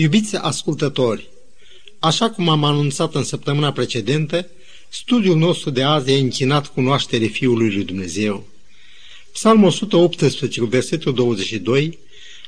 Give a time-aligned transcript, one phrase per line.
[0.00, 1.28] Iubiți ascultători,
[1.98, 4.48] așa cum am anunțat în săptămâna precedentă,
[4.88, 8.46] studiul nostru de azi e închinat cunoaștere Fiului lui Dumnezeu.
[9.32, 11.98] Psalmul 118, versetul 22,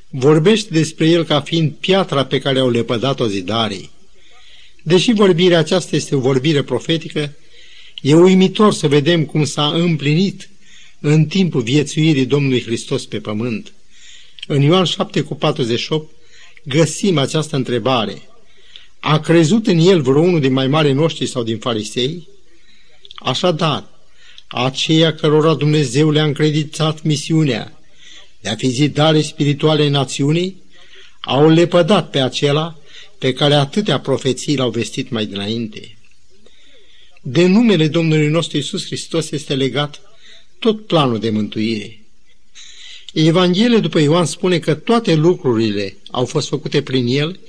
[0.08, 3.90] vorbește despre el ca fiind piatra pe care au lepădat-o zidarii.
[4.82, 7.32] Deși vorbirea aceasta este o vorbire profetică,
[8.02, 10.50] e uimitor să vedem cum s-a împlinit
[11.00, 13.72] în timpul viețuirii Domnului Hristos pe pământ.
[14.46, 16.14] În Ioan 7 cu 48
[16.64, 18.22] găsim această întrebare.
[19.00, 22.28] A crezut în el vreunul din mai mari noștri sau din farisei?
[23.14, 23.88] Așadar,
[24.46, 27.80] aceia cărora Dumnezeu le-a încreditat misiunea
[28.40, 30.62] de a fi zidare spirituale națiunii,
[31.20, 32.78] au lepădat pe acela
[33.18, 35.96] pe care atâtea profeții l-au vestit mai dinainte.
[37.22, 40.00] De numele Domnului nostru Isus Hristos este legat
[40.58, 41.99] tot planul de mântuire.
[43.12, 47.40] Evanghelia după Ioan spune că toate lucrurile au fost făcute prin el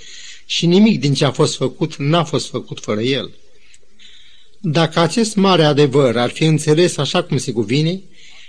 [0.45, 3.31] și nimic din ce a fost făcut n-a fost făcut fără el.
[4.59, 8.01] Dacă acest mare adevăr ar fi înțeles așa cum se cuvine,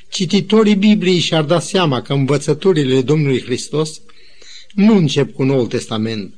[0.08, 4.00] cititorii Bibliei și-ar da seama că învățăturile Domnului Hristos
[4.74, 6.34] nu încep cu Noul Testament.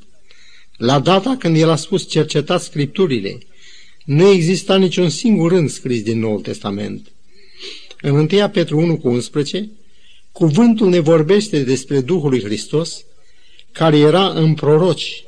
[0.76, 3.38] La data când el a spus cercetați Scripturile,
[4.04, 7.12] nu exista niciun singur rând scris din Noul Testament.
[8.00, 9.70] În 1 Petru 1 cu 11,
[10.34, 13.04] cuvântul ne vorbește despre Duhul lui Hristos,
[13.72, 15.24] care era în proroci.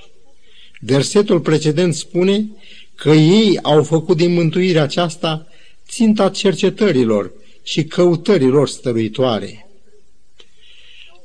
[0.80, 2.46] Versetul precedent spune
[2.94, 5.46] că ei au făcut din mântuirea aceasta
[5.88, 7.32] ținta cercetărilor
[7.62, 9.66] și căutărilor stăruitoare.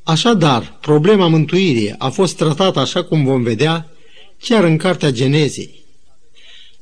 [0.03, 3.91] Așadar, problema mântuirii a fost tratată așa cum vom vedea
[4.39, 5.83] chiar în Cartea Genezei.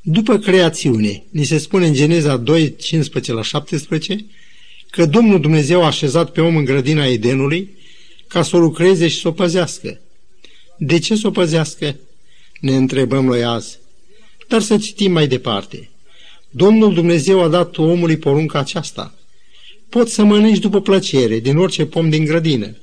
[0.01, 4.25] După creațiune, ni se spune în Geneza 2, 15 la 17,
[4.99, 7.69] că Domnul Dumnezeu a așezat pe om în grădina Edenului
[8.27, 9.99] ca să o lucreze și să o păzească.
[10.77, 11.95] De ce să o păzească?
[12.59, 13.77] Ne întrebăm noi azi.
[14.47, 15.89] Dar să citim mai departe.
[16.49, 19.13] Domnul Dumnezeu a dat omului porunca aceasta.
[19.89, 22.75] Poți să mănânci după plăcere din orice pom din grădină,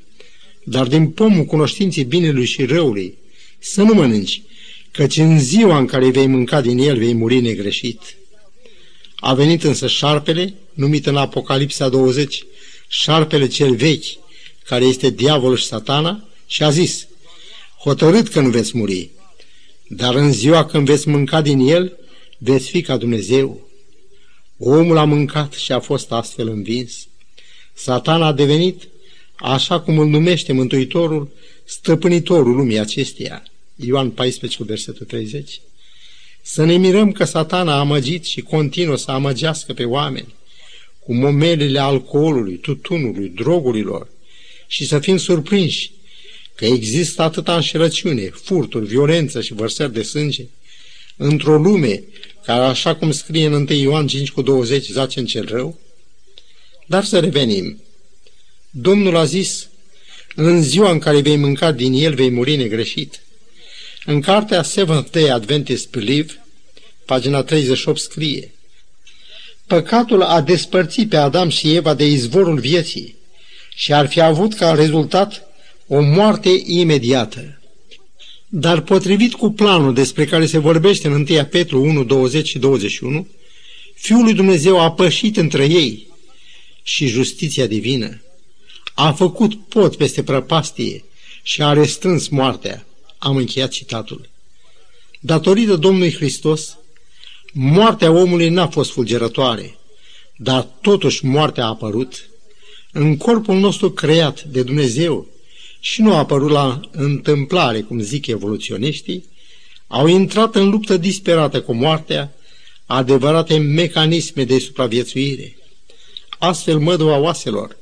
[0.64, 3.14] dar din pomul cunoștinței binelui și răului
[3.58, 4.42] să nu mănânci,
[4.90, 8.16] căci în ziua în care vei mânca din el vei muri negreșit.
[9.16, 12.44] A venit însă șarpele, numit în Apocalipsa 20,
[12.88, 14.04] șarpele cel vechi,
[14.64, 17.06] care este diavolul și satana, și a zis,
[17.78, 19.10] hotărât că nu veți muri,
[19.88, 21.98] dar în ziua când veți mânca din el,
[22.38, 23.68] veți fi ca Dumnezeu.
[24.58, 27.06] Omul a mâncat și a fost astfel învins.
[27.74, 28.88] Satana a devenit,
[29.36, 31.30] așa cum îl numește Mântuitorul,
[31.64, 33.42] stăpânitorul lumii acesteia.
[33.76, 35.60] Ioan 14, versetul 30.
[36.42, 40.34] Să ne mirăm că satana a amăgit și continuă să amăgească pe oameni
[41.06, 44.08] cu momelele alcoolului, tutunului, drogurilor
[44.66, 45.90] și să fim surprinși
[46.54, 50.44] că există atâta înșelăciune, furturi, violență și vărsări de sânge
[51.16, 52.02] într-o lume
[52.44, 55.78] care, așa cum scrie în 1 Ioan 5 cu 20, zace în cel rău?
[56.86, 57.80] Dar să revenim.
[58.70, 59.68] Domnul a zis,
[60.34, 63.20] în ziua în care vei mânca din el, vei muri negreșit.
[64.04, 66.44] În cartea Seventh Day Adventist Believe,
[67.04, 68.50] pagina 38 scrie
[69.66, 73.16] Păcatul a despărțit pe Adam și Eva de izvorul vieții
[73.74, 75.46] și ar fi avut ca rezultat
[75.86, 77.60] o moarte imediată.
[78.48, 83.26] Dar potrivit cu planul despre care se vorbește în 1 Petru 1, 20 și 21,
[83.94, 86.06] Fiul lui Dumnezeu a pășit între ei
[86.82, 88.20] și justiția divină.
[88.94, 91.04] A făcut pot peste prăpastie
[91.42, 92.86] și a restrâns moartea.
[93.18, 94.28] Am încheiat citatul.
[95.20, 96.76] Datorită Domnului Hristos,
[97.58, 99.78] moartea omului n-a fost fulgerătoare,
[100.36, 102.28] dar totuși moartea a apărut
[102.92, 105.26] în corpul nostru creat de Dumnezeu
[105.80, 109.24] și nu a apărut la întâmplare, cum zic evoluționiștii,
[109.86, 112.34] au intrat în luptă disperată cu moartea,
[112.86, 115.56] adevărate mecanisme de supraviețuire.
[116.38, 117.76] Astfel, mădua oaselor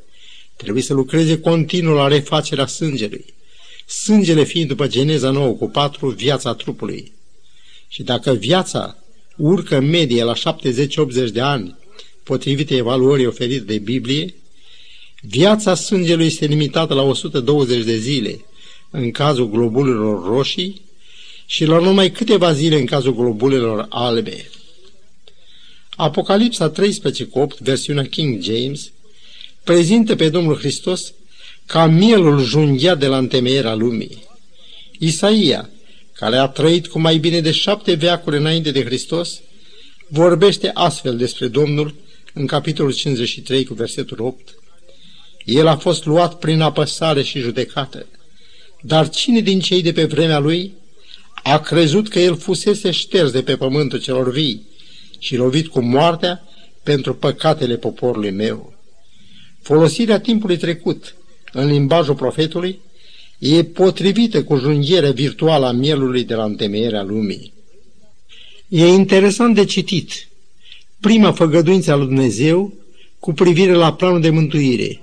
[0.56, 3.34] trebuie să lucreze continuu la refacerea sângelui,
[3.86, 7.12] sângele fiind după Geneza 9 cu 4 viața trupului.
[7.88, 8.98] Și dacă viața
[9.36, 11.77] urcă în medie la 70-80 de ani,
[12.22, 14.34] potrivit evaluării oferite de Biblie,
[15.21, 18.45] viața sângelui este limitată la 120 de zile
[18.91, 20.81] în cazul globulelor roșii
[21.47, 24.51] și la numai câteva zile în cazul globulelor albe.
[25.97, 28.92] Apocalipsa 13 cu 8, versiunea King James,
[29.65, 31.13] prezintă pe Domnul Hristos
[31.66, 34.22] ca mielul junghiat de la întemeierea lumii.
[34.98, 35.71] Isaia,
[36.15, 39.41] care a trăit cu mai bine de șapte veacuri înainte de Hristos,
[40.09, 41.95] vorbește astfel despre Domnul
[42.33, 44.55] în capitolul 53 cu versetul 8.
[45.45, 48.07] El a fost luat prin apăsare și judecată,
[48.81, 50.72] dar cine din cei de pe vremea lui
[51.43, 54.66] a crezut că el fusese șters de pe pământul celor vii
[55.19, 56.43] și lovit cu moartea
[56.83, 58.75] pentru păcatele poporului meu.
[59.63, 61.15] Folosirea timpului trecut
[61.53, 62.81] în limbajul profetului
[63.46, 67.52] e potrivită cu junghierea virtuală a mielului de la întemeierea lumii.
[68.68, 70.28] E interesant de citit
[71.00, 72.72] prima făgăduință a lui Dumnezeu
[73.18, 75.00] cu privire la planul de mântuire.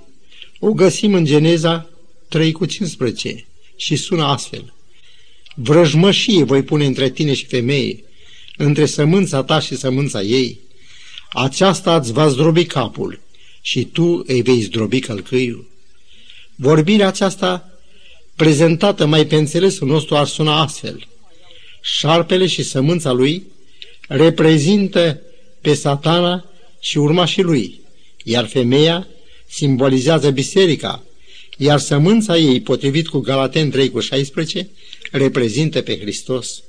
[0.58, 1.90] O găsim în Geneza
[2.28, 3.44] 3 cu 15
[3.76, 4.72] și sună astfel.
[5.54, 8.04] Vrăjmășie voi pune între tine și femeie,
[8.56, 10.58] între sămânța ta și sămânța ei.
[11.32, 13.20] Aceasta îți va zdrobi capul
[13.60, 15.70] și tu îi vei zdrobi călcâiul.
[16.54, 17.71] Vorbirea aceasta,
[18.36, 21.06] prezentată mai pe înțelesul nostru, ar suna astfel.
[21.80, 23.46] Șarpele și sămânța lui
[24.08, 25.20] reprezintă
[25.60, 26.44] pe satana
[26.80, 27.80] și urmașii lui,
[28.24, 29.06] iar femeia
[29.48, 31.02] simbolizează biserica,
[31.56, 34.68] iar sămânța ei, potrivit cu Galaten 3 cu 16,
[35.10, 36.62] reprezintă pe Hristos.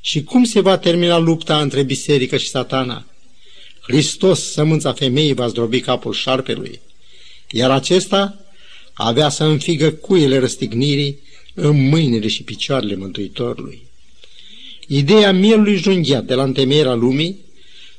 [0.00, 3.06] Și cum se va termina lupta între biserică și satana?
[3.80, 6.80] Hristos, sămânța femeii, va zdrobi capul șarpelui,
[7.50, 8.43] iar acesta
[8.94, 11.18] avea să înfigă cuile răstignirii
[11.54, 13.82] în mâinile și picioarele Mântuitorului.
[14.86, 17.38] Ideea mielului junghiat de la întemeierea lumii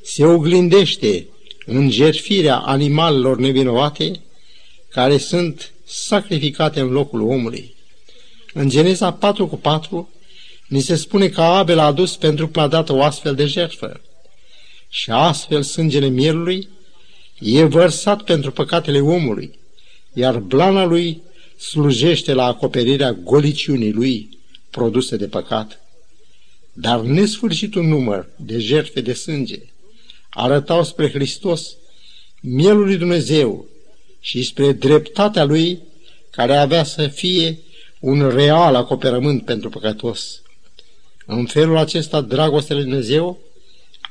[0.02, 1.28] se oglindește
[1.66, 4.22] în jertfirea animalelor nevinovate
[4.90, 7.76] care sunt sacrificate în locul omului.
[8.54, 10.10] În Geneza 4 cu 4
[10.68, 14.02] ni se spune că Abel a adus pentru prima dată o astfel de jertfă
[14.90, 16.70] și astfel sângele mielului
[17.40, 19.60] e vărsat pentru păcatele omului,
[20.16, 21.22] iar blana lui
[21.58, 24.40] slujește la acoperirea goliciunii lui
[24.70, 25.80] produse de păcat.
[26.74, 29.60] Dar nesfârșitul număr de jertfe de sânge
[30.30, 31.76] arătau spre Hristos,
[32.42, 33.66] mielul lui Dumnezeu
[34.20, 35.80] și spre dreptatea lui
[36.30, 37.60] care avea să fie
[38.00, 40.42] un real acoperământ pentru păcătos.
[41.26, 43.40] În felul acesta, dragostea lui Dumnezeu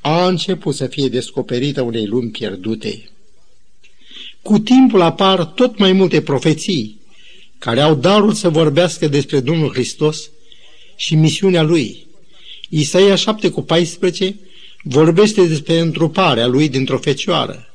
[0.03, 3.11] a început să fie descoperită unei lumi pierdute.
[4.45, 7.01] Cu timpul apar tot mai multe profeții
[7.59, 10.31] care au darul să vorbească despre Domnul Hristos
[10.97, 12.07] și misiunea Lui.
[12.69, 14.37] Isaia 7 cu 14
[14.83, 17.69] vorbește despre întruparea lui dintr-o fecioară.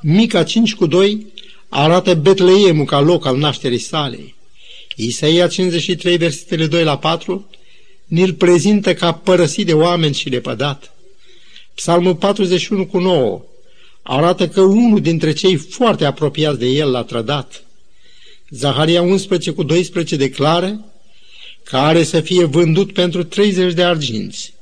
[0.00, 1.26] Mica 5 cu 2
[1.68, 4.34] arată Betleemul ca loc al nașterii sale.
[4.96, 7.48] Isaia 53, versetele 2 la 4,
[8.06, 10.94] ne-l prezintă ca părăsit de oameni și lepădat.
[11.74, 13.42] Psalmul 41 cu 9
[14.06, 17.64] arată că unul dintre cei foarte apropiați de el l-a trădat.
[18.50, 20.84] Zaharia 11 cu 12 declară
[21.64, 24.54] că are să fie vândut pentru 30 de arginți.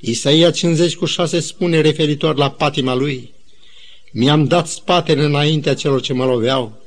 [0.00, 3.32] Isaia 50 cu 6 spune referitor la patima lui,
[4.10, 6.82] Mi-am dat spatele înaintea celor ce mă loveau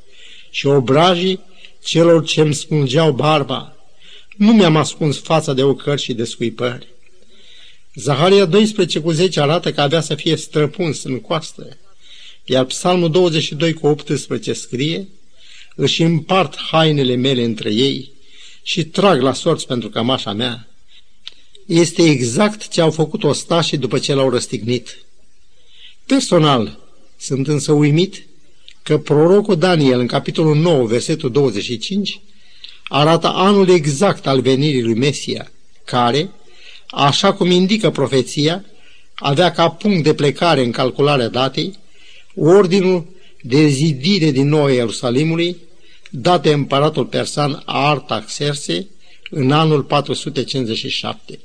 [0.50, 1.40] și obrajii
[1.84, 3.76] celor ce îmi smulgeau barba.
[4.38, 6.88] Nu mi-am ascuns fața de ocări și de scuipări.
[8.00, 11.78] Zaharia 12 cu 10 arată că avea să fie străpuns în coastă,
[12.44, 15.08] iar Psalmul 22 cu 18 scrie,
[15.76, 18.12] își împart hainele mele între ei
[18.62, 20.68] și trag la sorți pentru cămașa mea
[21.66, 24.98] este exact ce au făcut ostașii după ce l-au răstignit.
[26.06, 26.80] Personal,
[27.18, 28.26] sunt însă uimit
[28.84, 32.22] că prorocul Daniel, în capitolul 9, versetul 25,
[32.84, 35.52] arată anul exact al venirii lui Mesia,
[35.84, 36.32] care,
[36.90, 38.66] așa cum indică profeția,
[39.16, 41.80] avea ca punct de plecare în calcularea datei
[42.36, 45.58] ordinul de zidire din nou Ierusalimului,
[46.10, 48.88] dat de împăratul persan Artaxerse
[49.30, 51.40] în anul 457.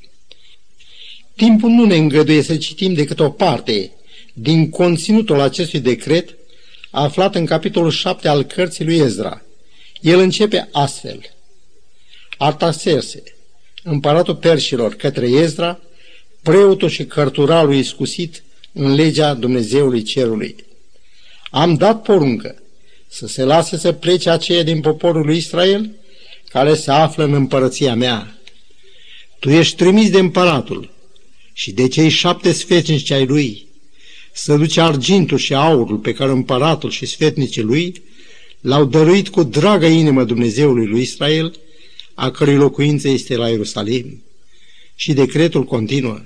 [1.37, 3.93] Timpul nu ne îngăduie să citim decât o parte
[4.33, 6.35] din conținutul acestui decret
[6.91, 9.43] aflat în capitolul 7 al cărții lui Ezra.
[10.01, 11.21] El începe astfel.
[12.39, 13.23] Artaserse,
[13.83, 15.81] împăratul perșilor, către Ezra,
[16.43, 20.57] preotul și cărturalul iscusit în legea Dumnezeului Cerului.
[21.51, 22.63] Am dat poruncă
[23.09, 25.91] să se lase să plece aceia din poporul lui Israel
[26.49, 28.39] care se află în împărăția mea.
[29.39, 30.91] Tu ești trimis de împăratul
[31.53, 33.67] și de cei șapte sfetnici ai lui,
[34.33, 38.03] să duce argintul și aurul pe care împăratul și sfetnicii lui
[38.61, 41.57] l-au dăruit cu dragă inimă Dumnezeului lui Israel,
[42.15, 44.23] a cărui locuință este la Ierusalim.
[44.95, 46.21] Și decretul continuă,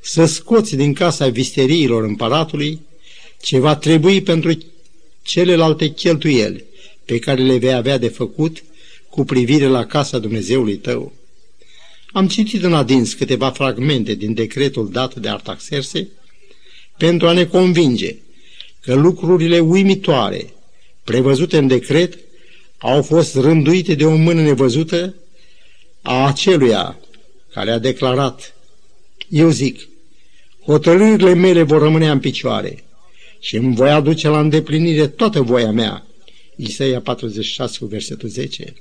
[0.00, 2.80] să scoți din casa visteriilor împăratului
[3.40, 4.58] ce va trebui pentru
[5.22, 6.64] celelalte cheltuieli
[7.04, 8.64] pe care le vei avea de făcut
[9.08, 11.12] cu privire la casa Dumnezeului tău.
[12.12, 16.08] Am citit în adins câteva fragmente din decretul dat de Artaxerse
[16.96, 18.16] pentru a ne convinge
[18.80, 20.54] că lucrurile uimitoare
[21.04, 22.18] prevăzute în decret
[22.84, 25.14] au fost rânduite de o mână nevăzută
[26.02, 26.98] a aceluia
[27.52, 28.54] care a declarat,
[29.28, 29.88] eu zic,
[30.64, 32.84] hotărârile mele vor rămâne în picioare
[33.40, 36.06] și îmi voi aduce la îndeplinire toată voia mea.
[36.56, 38.74] Isaia 46 cu versetul 10.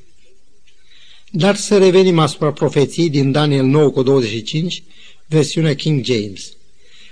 [1.31, 4.83] Dar să revenim asupra profeției din Daniel 9 cu 25,
[5.27, 6.53] versiunea King James.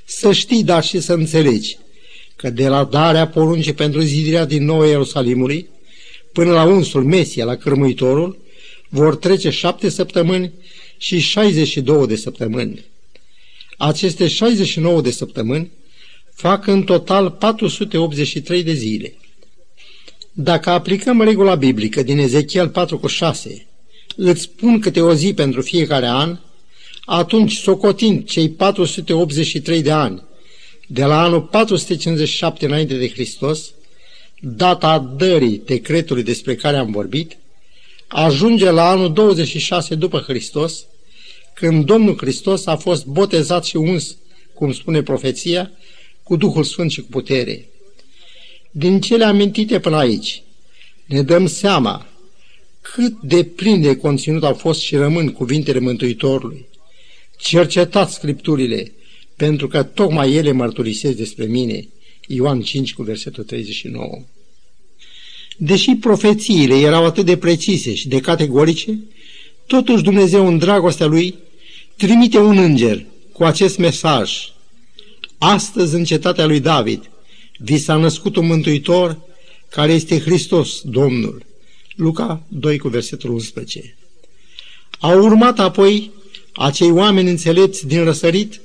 [0.05, 1.77] Să știi, dar și să înțelegi,
[2.35, 5.69] că de la darea poruncii pentru zidirea din nou Ierusalimului,
[6.33, 8.37] până la unsul Mesia, la cârmuitorul,
[8.89, 10.53] vor trece șapte săptămâni
[10.97, 12.85] și 62 de săptămâni.
[13.77, 15.71] Aceste 69 de săptămâni
[16.33, 19.13] fac în total 483 de zile.
[20.31, 23.65] Dacă aplicăm regula biblică din Ezechiel 4 cu 6,
[24.15, 26.39] îți spun câte o zi pentru fiecare an,
[27.05, 30.23] atunci, socotind cei 483 de ani,
[30.87, 33.73] de la anul 457 înainte de Hristos,
[34.43, 37.37] data dării decretului despre care am vorbit,
[38.07, 40.85] ajunge la anul 26 după Hristos,
[41.53, 44.15] când Domnul Hristos a fost botezat și uns,
[44.53, 45.71] cum spune profeția,
[46.23, 47.65] cu Duhul Sfânt și cu putere.
[48.71, 50.43] Din cele amintite până aici,
[51.05, 52.07] ne dăm seama
[52.81, 56.65] cât de plin de conținut au fost și rămân cuvintele Mântuitorului.
[57.37, 58.91] Cercetați Scripturile,
[59.35, 61.87] pentru că tocmai ele mărturisesc despre mine.
[62.33, 64.21] Ioan 5 cu versetul 39.
[65.57, 68.99] Deși profețiile erau atât de precise și de categorice,
[69.67, 71.35] totuși Dumnezeu în dragostea Lui
[71.97, 74.31] trimite un înger cu acest mesaj.
[75.37, 77.09] Astăzi în cetatea lui David
[77.57, 79.19] vi s-a născut un mântuitor
[79.69, 81.45] care este Hristos, Domnul.
[81.95, 83.95] Luca 2 cu versetul 11.
[84.99, 86.11] Au urmat apoi
[86.53, 88.61] acei oameni înțelepți din răsărit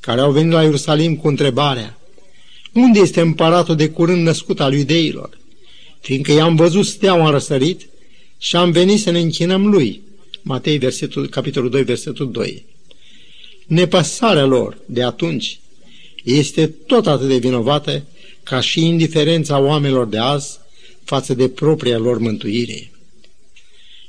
[0.00, 1.98] care au venit la Ierusalim cu întrebarea
[2.76, 5.38] unde este împăratul de curând născut al iudeilor?
[6.00, 7.88] Fiindcă i-am văzut steaua în răsărit
[8.38, 10.00] și am venit să ne închinăm lui.
[10.42, 12.64] Matei, versetul, capitolul 2, versetul 2.
[13.66, 15.60] Nepăsarea lor de atunci
[16.24, 18.04] este tot atât de vinovată
[18.42, 20.58] ca și indiferența oamenilor de azi
[21.04, 22.90] față de propria lor mântuire.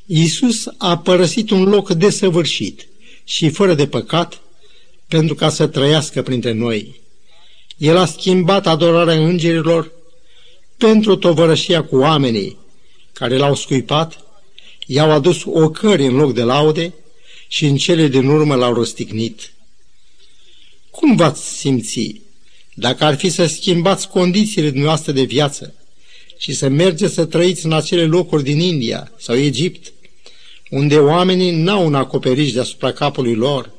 [0.05, 2.87] Iisus a părăsit un loc desăvârșit
[3.23, 4.41] și fără de păcat
[5.07, 6.99] pentru ca să trăiască printre noi.
[7.77, 9.91] El a schimbat adorarea îngerilor
[10.77, 12.57] pentru tovărășia cu oamenii
[13.13, 14.19] care l-au scuipat,
[14.85, 16.93] i-au adus ocări în loc de laude
[17.47, 19.51] și în cele din urmă l-au răstignit.
[20.89, 22.21] Cum v-ați simți
[22.73, 25.73] dacă ar fi să schimbați condițiile dumneavoastră de viață
[26.37, 29.93] și să mergeți să trăiți în acele locuri din India sau Egipt,
[30.69, 33.71] unde oamenii n-au un acoperiș deasupra capului lor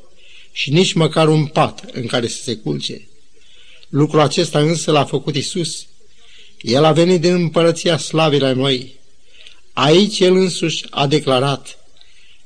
[0.52, 3.07] și nici măcar un pat în care să se culce.
[3.88, 5.86] Lucrul acesta însă l-a făcut Isus.
[6.60, 8.94] El a venit din împărăția slavei la noi.
[9.72, 11.78] Aici el însuși a declarat,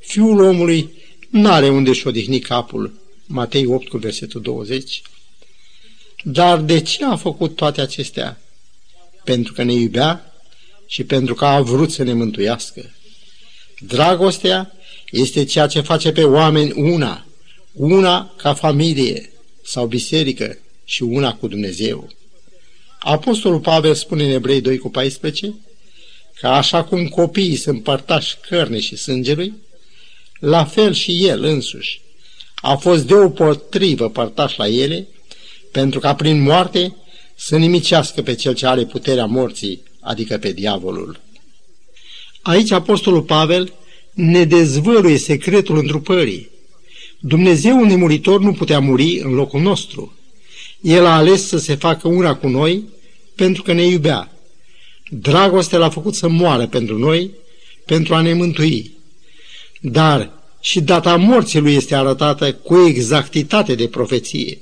[0.00, 0.90] Fiul omului
[1.30, 3.00] n-are unde și odihni capul.
[3.26, 5.02] Matei 8 cu versetul 20.
[6.25, 8.40] Dar de ce a făcut toate acestea?
[9.25, 10.32] Pentru că ne iubea
[10.87, 12.94] și pentru că a vrut să ne mântuiască.
[13.78, 14.72] Dragostea
[15.11, 17.26] este ceea ce face pe oameni una,
[17.72, 19.32] una ca familie
[19.64, 20.58] sau biserică
[20.92, 22.08] și una cu Dumnezeu.
[22.99, 25.54] Apostolul Pavel spune în Ebrei 2 cu 14
[26.40, 29.52] că așa cum copiii sunt părtași cărne și sângelui,
[30.40, 32.00] la fel și el însuși
[32.54, 35.08] a fost deopotrivă părtaș la ele,
[35.70, 36.96] pentru ca prin moarte
[37.34, 41.20] să nimicească pe cel ce are puterea morții, adică pe diavolul.
[42.42, 43.72] Aici Apostolul Pavel
[44.12, 46.50] ne dezvăluie secretul întrupării.
[47.20, 50.16] Dumnezeu nemuritor nu putea muri în locul nostru.
[50.82, 52.84] El a ales să se facă una cu noi
[53.34, 54.32] pentru că ne iubea.
[55.10, 57.30] Dragostea l-a făcut să moară pentru noi,
[57.86, 58.92] pentru a ne mântui.
[59.80, 64.58] Dar și data morții lui este arătată cu exactitate de profeție.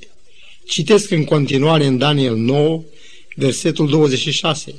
[0.65, 2.83] Citesc în continuare în Daniel 9,
[3.35, 4.73] versetul 26.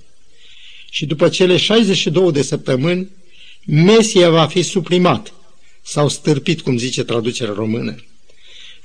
[0.90, 3.08] Și după cele 62 de săptămâni,
[3.64, 5.32] Mesia va fi suprimat
[5.82, 8.04] sau stârpit, cum zice traducerea română.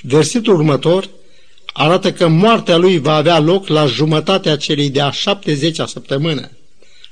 [0.01, 1.09] Versetul următor
[1.79, 6.51] arată că moartea lui va avea loc la jumătatea celei de-a 70-a săptămână,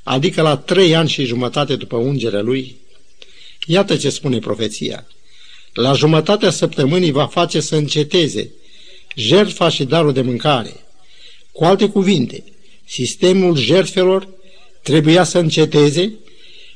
[0.04, 2.76] adică la trei ani și jumătate după ungerea lui.
[3.66, 5.08] Iată ce spune profeția.
[5.74, 8.52] La jumătatea săptămânii va face să înceteze
[9.16, 10.74] jertfa și darul de mâncare.
[11.52, 12.44] Cu alte cuvinte,
[12.86, 14.28] sistemul jertfelor
[14.84, 16.14] trebuia să înceteze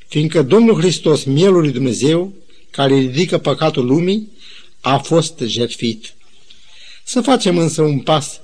[0.08, 2.34] fiindcă Domnul Hristos, mielul lui Dumnezeu,
[2.70, 4.28] care ridică păcatul lumii,
[4.80, 6.14] a fost jertfit.
[7.10, 8.40] Să facem însă un pas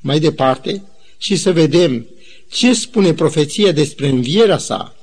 [0.00, 0.82] mai departe
[1.18, 2.06] și să vedem
[2.50, 4.96] ce spune profeția despre învierea sa.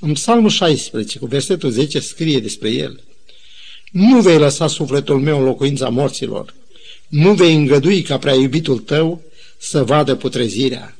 [0.00, 3.00] În Psalmul 16, cu versetul 10, scrie despre el.
[3.90, 6.54] Nu vei lăsa sufletul meu în locuința morților.
[7.08, 9.22] Nu vei îngădui ca prea iubitul tău
[9.58, 10.96] să vadă putrezirea.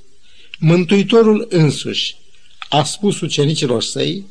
[0.58, 2.16] Mântuitorul însuși
[2.68, 4.26] a spus ucenicilor săi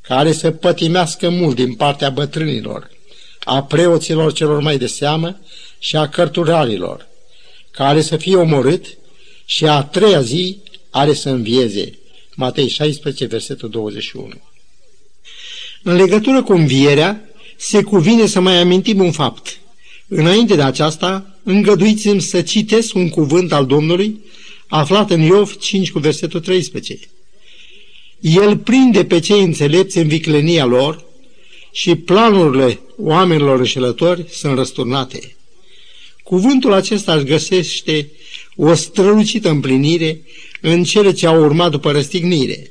[0.00, 2.90] care să pătimească mult din partea bătrânilor,
[3.44, 5.40] a preoților celor mai de seamă
[5.78, 7.06] și a cărturarilor,
[7.70, 8.98] care să fie omorât
[9.44, 10.58] și a treia zi
[10.90, 11.98] are să învieze.
[12.34, 14.28] Matei 16, versetul 21.
[15.82, 19.60] În legătură cu învierea, se cuvine să mai amintim un fapt.
[20.08, 24.20] Înainte de aceasta, îngăduiți-mi să citesc un cuvânt al Domnului
[24.66, 26.98] aflat în Iov 5 cu versetul 13.
[28.20, 31.04] El prinde pe cei înțelepți în viclenia lor
[31.72, 35.35] și planurile oamenilor înșelători sunt răsturnate.
[36.26, 38.10] Cuvântul acesta își găsește
[38.56, 40.20] o strălucită împlinire
[40.60, 42.70] în cele ce au urmat după răstignire.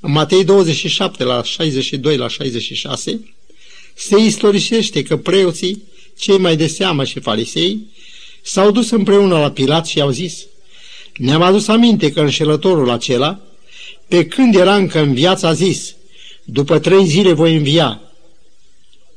[0.00, 3.34] În Matei 27, la 62 la 66,
[3.94, 5.82] se istorisește că preoții,
[6.18, 7.86] cei mai de seamă și farisei,
[8.42, 10.46] s-au dus împreună la Pilat și au zis,
[11.16, 13.40] ne-am adus aminte că înșelătorul acela,
[14.08, 15.94] pe când era încă în viață, a zis,
[16.44, 18.00] după trei zile voi învia.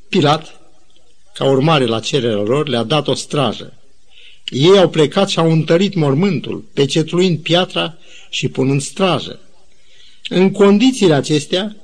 [0.10, 0.61] Pilat,
[1.42, 3.74] ca urmare la cererea lor, le-a dat o strajă.
[4.50, 7.98] Ei au plecat și au întărit mormântul, pecetluind piatra
[8.30, 9.40] și punând strajă.
[10.30, 11.76] În condițiile acestea,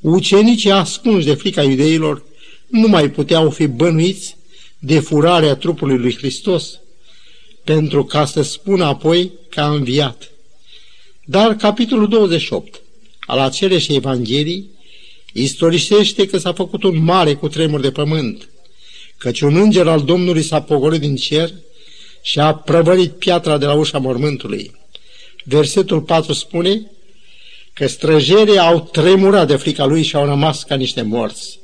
[0.00, 2.22] ucenicii ascunși de frica iudeilor
[2.66, 4.36] nu mai puteau fi bănuiți
[4.78, 6.78] de furarea trupului lui Hristos,
[7.64, 10.30] pentru ca să spună apoi că a înviat.
[11.24, 12.80] Dar capitolul 28
[13.20, 14.70] al aceleși Evanghelii
[15.32, 18.48] istorisește că s-a făcut un mare cutremur de pământ,
[19.24, 21.52] căci un înger al Domnului s-a pogorât din cer
[22.22, 24.72] și a prăvărit piatra de la ușa mormântului.
[25.44, 26.90] Versetul 4 spune
[27.72, 31.58] că străjerii au tremurat de frica lui și au rămas ca niște morți.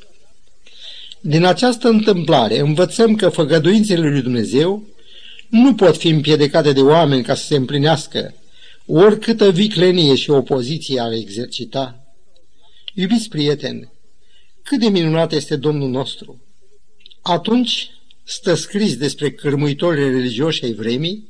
[1.21, 4.85] Din această întâmplare învățăm că făgăduințele lui Dumnezeu
[5.49, 8.35] nu pot fi împiedicate de oameni ca să se împlinească,
[8.87, 12.05] oricâtă viclenie și opoziție ar exercita.
[12.95, 13.93] Iubiți prieteni,
[14.63, 16.41] cât de minunat este Domnul nostru!
[17.31, 17.91] Atunci
[18.25, 21.29] stă scris despre cârmuitorii religioși ai vremii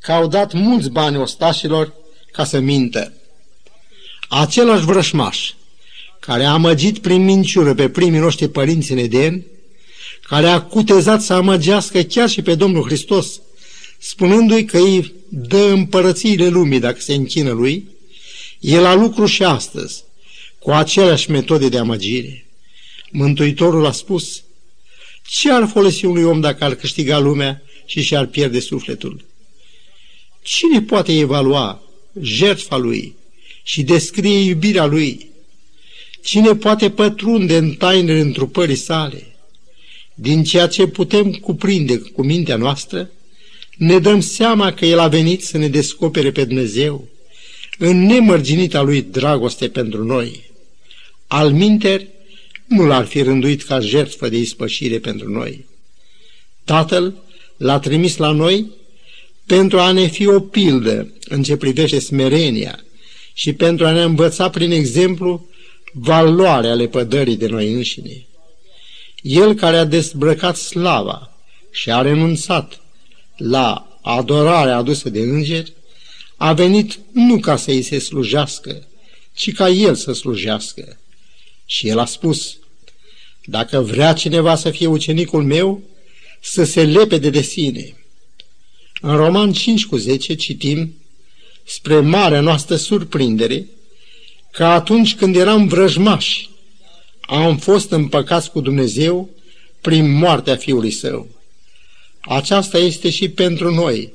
[0.00, 1.92] că au dat mulți bani ostașilor
[2.32, 3.12] ca să mintă.
[4.28, 5.52] Același vrășmaș
[6.20, 9.44] care a amăgit prin minciură pe primii noștri părinți în Eden,
[10.22, 13.40] care a cutezat să amăgească chiar și pe Domnul Hristos,
[13.98, 17.88] spunându-i că îi dă împărățiile lumii dacă se închină lui,
[18.60, 20.04] el a lucru și astăzi,
[20.58, 22.46] cu aceleași metode de amăgire.
[23.10, 24.42] Mântuitorul a spus,
[25.30, 29.24] ce ar folosi unui om dacă ar câștiga lumea și și-ar pierde sufletul?
[30.42, 31.82] Cine poate evalua
[32.20, 33.14] jertfa lui
[33.62, 35.30] și descrie iubirea lui?
[36.22, 39.26] Cine poate pătrunde în tainele întrupării sale?
[40.14, 43.10] Din ceea ce putem cuprinde cu mintea noastră,
[43.76, 47.08] ne dăm seama că El a venit să ne descopere pe Dumnezeu
[47.78, 50.50] în nemărginita Lui dragoste pentru noi.
[51.26, 52.08] Al minteri,
[52.68, 55.66] nu l-ar fi rânduit ca jertfă de ispășire pentru noi.
[56.64, 57.14] Tatăl
[57.56, 58.70] l-a trimis la noi
[59.46, 62.84] pentru a ne fi o pildă în ce privește smerenia
[63.32, 65.48] și pentru a ne învăța prin exemplu
[65.92, 68.26] valoarea lepădării de noi înșine.
[69.22, 71.36] El care a dezbrăcat slava
[71.70, 72.80] și a renunțat
[73.36, 75.72] la adorarea adusă de îngeri,
[76.36, 78.86] a venit nu ca să îi se slujească,
[79.34, 80.98] ci ca el să slujească.
[81.70, 82.58] Și el a spus,
[83.44, 85.82] dacă vrea cineva să fie ucenicul meu,
[86.40, 87.96] să se lepede de sine.
[89.00, 90.94] În Roman 5 cu 10 citim,
[91.64, 93.66] spre marea noastră surprindere,
[94.50, 96.50] că atunci când eram vrăjmași,
[97.20, 99.30] am fost împăcați cu Dumnezeu
[99.80, 101.28] prin moartea Fiului Său.
[102.20, 104.12] Aceasta este și pentru noi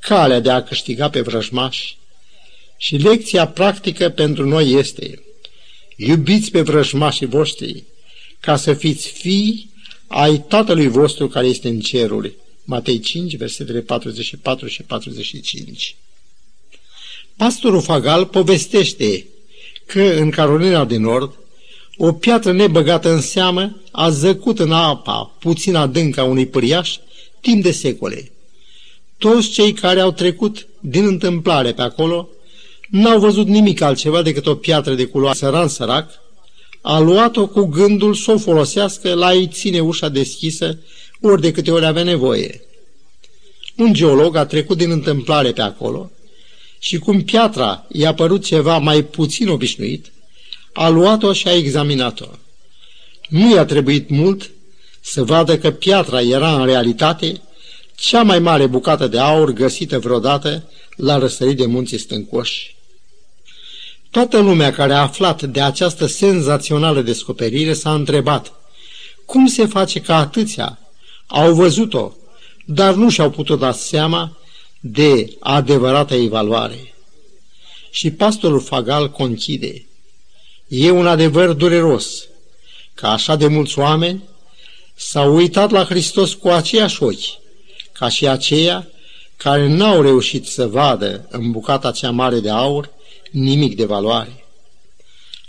[0.00, 1.96] calea de a câștiga pe vrăjmași
[2.76, 5.22] și lecția practică pentru noi este
[6.00, 7.84] iubiți pe vrăjmașii voștri
[8.40, 9.70] ca să fiți fii
[10.06, 12.32] ai Tatălui vostru care este în ceruri.
[12.64, 15.96] Matei 5, versetele 44 și 45.
[17.36, 19.26] Pastorul Fagal povestește
[19.86, 21.32] că în Carolina de Nord
[21.96, 26.96] o piatră nebăgată în seamă a zăcut în apa puțin adâncă a unui păriaș
[27.40, 28.32] timp de secole.
[29.18, 32.28] Toți cei care au trecut din întâmplare pe acolo
[32.90, 36.10] n-au văzut nimic altceva decât o piatră de culoare săran sărac,
[36.80, 40.78] a luat-o cu gândul să o folosească la a-i ține ușa deschisă
[41.20, 42.60] ori de câte ori avea nevoie.
[43.76, 46.10] Un geolog a trecut din întâmplare pe acolo
[46.78, 50.12] și cum piatra i-a părut ceva mai puțin obișnuit,
[50.72, 52.26] a luat-o și a examinat-o.
[53.28, 54.50] Nu i-a trebuit mult
[55.00, 57.40] să vadă că piatra era în realitate
[57.94, 62.76] cea mai mare bucată de aur găsită vreodată la răsărit de munții stâncoși.
[64.10, 68.52] Toată lumea care a aflat de această senzațională descoperire s-a întrebat
[69.24, 70.78] cum se face că atâția
[71.26, 72.12] au văzut-o,
[72.64, 74.36] dar nu și-au putut da seama
[74.80, 76.94] de adevărata evaluare.
[77.90, 79.86] Și pastorul Fagal conchide,
[80.68, 82.24] e un adevăr dureros,
[82.94, 84.22] că așa de mulți oameni
[84.94, 87.38] s-au uitat la Hristos cu aceiași ochi,
[87.92, 88.88] ca și aceia
[89.36, 92.90] care n-au reușit să vadă în bucata cea mare de aur
[93.30, 94.44] nimic de valoare.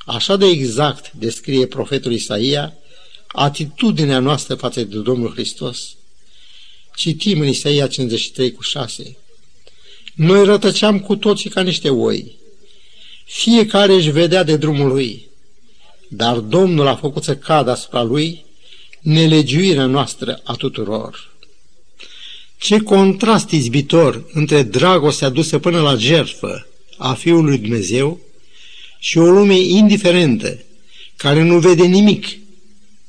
[0.05, 2.73] Așa de exact descrie profetul Isaia
[3.27, 5.95] atitudinea noastră față de Domnul Hristos.
[6.95, 9.17] Citim în Isaia 53 cu 6.
[10.13, 12.37] Noi rătăceam cu toții ca niște oi.
[13.25, 15.29] Fiecare își vedea de drumul lui,
[16.07, 18.45] dar Domnul a făcut să cadă asupra lui
[19.01, 21.33] nelegiuirea noastră a tuturor.
[22.57, 26.68] Ce contrast izbitor între dragostea dusă până la jertfă
[26.99, 28.19] a Fiului Dumnezeu
[28.99, 30.59] și o lume indiferentă,
[31.15, 32.27] care nu vede nimic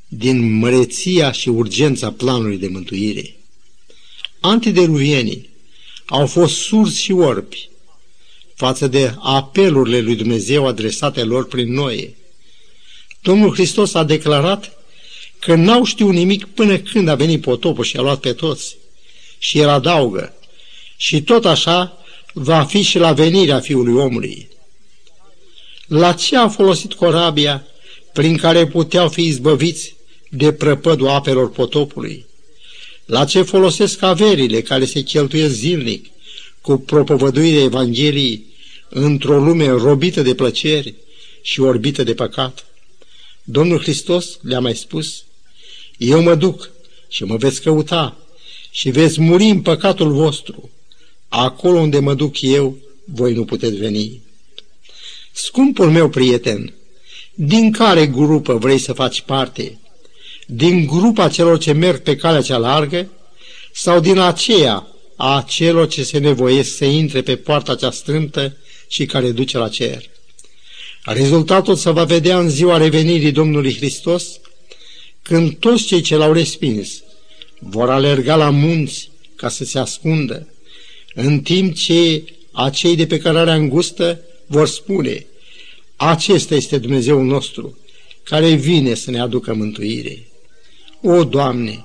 [0.09, 3.37] din măreția și urgența planului de mântuire.
[4.41, 5.49] Antideluvienii
[6.07, 7.69] au fost surzi și orbi
[8.55, 12.15] față de apelurile lui Dumnezeu adresate lor prin noi.
[13.23, 14.73] Domnul Hristos a declarat
[15.39, 18.77] că n-au știut nimic până când a venit potopul și a luat pe toți.
[19.39, 20.35] Și el adaugă,
[20.97, 22.00] și tot așa
[22.33, 24.49] va fi și la venirea Fiului Omului.
[25.87, 27.67] La ce a folosit corabia
[28.13, 29.95] prin care puteau fi izbăviți
[30.29, 32.27] de prăpădul apelor potopului?
[33.05, 36.07] La ce folosesc averile care se cheltuiesc zilnic
[36.61, 38.45] cu propovăduirea Evangheliei
[38.89, 40.95] într-o lume robită de plăceri
[41.43, 42.65] și orbită de păcat?
[43.45, 45.25] Domnul Hristos le-a mai spus,
[45.97, 46.71] eu mă duc
[47.09, 48.17] și mă veți căuta
[48.71, 50.71] și veți muri în păcatul vostru.
[51.33, 54.23] Acolo unde mă duc eu, voi nu puteți veni.
[55.33, 56.75] Scumpul meu prieten,
[57.35, 59.79] din care grupă vrei să faci parte?
[60.47, 63.09] Din grupa celor ce merg pe calea cea largă
[63.73, 68.57] sau din aceea a celor ce se nevoiesc să intre pe poarta cea strâmtă
[68.89, 70.03] și care duce la cer?
[71.05, 74.25] Rezultatul se va vedea în ziua revenirii Domnului Hristos,
[75.23, 77.03] când toți cei ce l-au respins
[77.59, 80.49] vor alerga la munți ca să se ascundă,
[81.15, 85.27] în timp ce acei de pe cărarea îngustă vor spune,
[85.97, 87.79] acesta este Dumnezeul nostru,
[88.23, 90.27] care vine să ne aducă mântuire.
[91.03, 91.85] O, Doamne,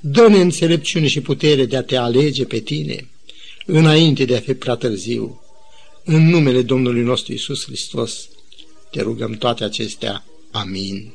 [0.00, 3.08] dă-ne înțelepciune și putere de a te alege pe Tine,
[3.66, 5.40] înainte de a fi prea târziu.
[6.04, 8.28] În numele Domnului nostru Isus Hristos,
[8.90, 10.24] te rugăm toate acestea.
[10.50, 11.12] Amin.